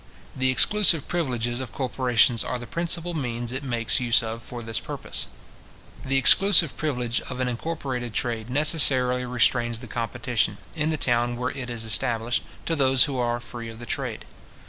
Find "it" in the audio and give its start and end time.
3.53-3.61, 11.51-11.69